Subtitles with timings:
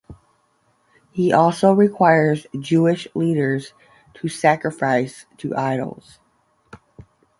[1.11, 3.73] He also requires Jewish leaders
[4.15, 6.17] to sacrifice to idols.